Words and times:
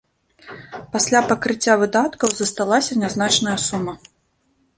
Пасля 0.95 1.21
пакрыцця 1.31 1.75
выдаткаў 1.83 2.29
засталася 2.41 2.99
нязначная 3.03 3.55
сума. 3.67 3.93